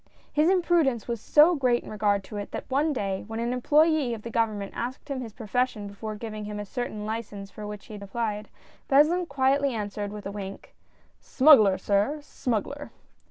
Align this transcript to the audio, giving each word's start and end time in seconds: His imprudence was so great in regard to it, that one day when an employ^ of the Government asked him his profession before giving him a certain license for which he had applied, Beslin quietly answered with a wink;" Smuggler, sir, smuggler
His 0.33 0.49
imprudence 0.49 1.07
was 1.07 1.21
so 1.21 1.53
great 1.53 1.83
in 1.83 1.91
regard 1.91 2.23
to 2.23 2.37
it, 2.37 2.49
that 2.49 2.63
one 2.71 2.91
day 2.91 3.23
when 3.27 3.39
an 3.39 3.51
employ^ 3.53 4.15
of 4.15 4.23
the 4.23 4.31
Government 4.31 4.73
asked 4.75 5.09
him 5.09 5.21
his 5.21 5.31
profession 5.33 5.87
before 5.87 6.15
giving 6.15 6.45
him 6.45 6.59
a 6.59 6.65
certain 6.65 7.05
license 7.05 7.51
for 7.51 7.67
which 7.67 7.85
he 7.85 7.93
had 7.93 8.01
applied, 8.01 8.49
Beslin 8.89 9.27
quietly 9.27 9.75
answered 9.75 10.11
with 10.11 10.25
a 10.25 10.31
wink;" 10.31 10.73
Smuggler, 11.37 11.77
sir, 11.77 12.17
smuggler 12.23 12.89